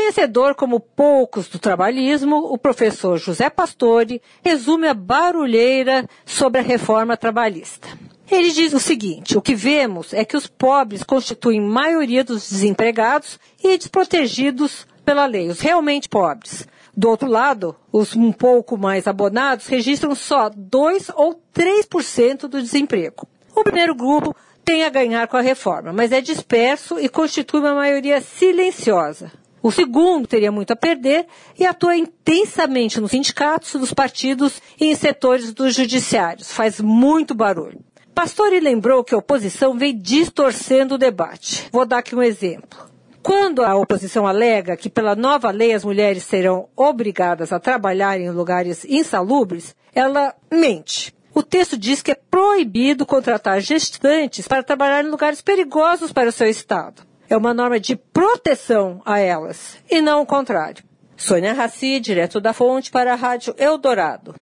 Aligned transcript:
Conhecedor 0.00 0.54
como 0.54 0.80
poucos 0.80 1.46
do 1.46 1.58
trabalhismo, 1.58 2.36
o 2.36 2.56
professor 2.56 3.18
José 3.18 3.50
Pastore 3.50 4.22
resume 4.42 4.88
a 4.88 4.94
barulheira 4.94 6.08
sobre 6.24 6.58
a 6.58 6.64
reforma 6.64 7.18
trabalhista. 7.18 7.86
Ele 8.30 8.50
diz 8.50 8.72
o 8.72 8.80
seguinte: 8.80 9.36
o 9.36 9.42
que 9.42 9.54
vemos 9.54 10.14
é 10.14 10.24
que 10.24 10.38
os 10.38 10.46
pobres 10.46 11.02
constituem 11.02 11.60
maioria 11.60 12.24
dos 12.24 12.48
desempregados 12.48 13.38
e 13.62 13.76
desprotegidos 13.76 14.86
pela 15.04 15.26
lei, 15.26 15.50
os 15.50 15.60
realmente 15.60 16.08
pobres. 16.08 16.66
Do 16.96 17.10
outro 17.10 17.28
lado, 17.28 17.76
os 17.92 18.16
um 18.16 18.32
pouco 18.32 18.78
mais 18.78 19.06
abonados 19.06 19.66
registram 19.66 20.14
só 20.14 20.48
2 20.48 21.10
ou 21.14 21.38
3% 21.54 22.48
do 22.48 22.62
desemprego. 22.62 23.28
O 23.54 23.62
primeiro 23.62 23.94
grupo 23.94 24.34
tem 24.64 24.82
a 24.82 24.88
ganhar 24.88 25.28
com 25.28 25.36
a 25.36 25.42
reforma, 25.42 25.92
mas 25.92 26.10
é 26.10 26.22
disperso 26.22 26.98
e 26.98 27.06
constitui 27.06 27.60
uma 27.60 27.74
maioria 27.74 28.22
silenciosa. 28.22 29.30
O 29.62 29.70
segundo 29.70 30.26
teria 30.26 30.50
muito 30.50 30.72
a 30.72 30.76
perder 30.76 31.26
e 31.58 31.66
atua 31.66 31.96
intensamente 31.96 33.00
nos 33.00 33.10
sindicatos, 33.10 33.74
nos 33.74 33.92
partidos 33.92 34.60
e 34.80 34.86
em 34.86 34.94
setores 34.94 35.52
dos 35.52 35.74
judiciários. 35.74 36.50
Faz 36.50 36.80
muito 36.80 37.34
barulho. 37.34 37.84
Pastore 38.14 38.60
lembrou 38.60 39.04
que 39.04 39.14
a 39.14 39.18
oposição 39.18 39.76
vem 39.76 39.96
distorcendo 39.96 40.94
o 40.94 40.98
debate. 40.98 41.68
Vou 41.70 41.86
dar 41.86 41.98
aqui 41.98 42.14
um 42.14 42.22
exemplo. 42.22 42.90
Quando 43.22 43.62
a 43.62 43.76
oposição 43.76 44.26
alega 44.26 44.76
que 44.76 44.88
pela 44.88 45.14
nova 45.14 45.50
lei 45.50 45.74
as 45.74 45.84
mulheres 45.84 46.24
serão 46.24 46.68
obrigadas 46.74 47.52
a 47.52 47.60
trabalhar 47.60 48.18
em 48.18 48.30
lugares 48.30 48.84
insalubres, 48.86 49.76
ela 49.94 50.34
mente. 50.50 51.14
O 51.34 51.42
texto 51.42 51.76
diz 51.76 52.02
que 52.02 52.12
é 52.12 52.14
proibido 52.14 53.06
contratar 53.06 53.60
gestantes 53.60 54.48
para 54.48 54.62
trabalhar 54.62 55.04
em 55.04 55.10
lugares 55.10 55.42
perigosos 55.42 56.12
para 56.12 56.30
o 56.30 56.32
seu 56.32 56.48
estado. 56.48 57.09
É 57.30 57.36
uma 57.36 57.54
norma 57.54 57.78
de 57.78 57.94
proteção 57.94 59.00
a 59.06 59.20
elas, 59.20 59.78
e 59.88 60.02
não 60.02 60.22
o 60.22 60.26
contrário. 60.26 60.82
Sônia 61.16 61.52
Raci, 61.52 62.00
direto 62.00 62.40
da 62.40 62.52
fonte 62.52 62.90
para 62.90 63.12
a 63.12 63.16
Rádio 63.16 63.54
Eldorado. 63.56 64.34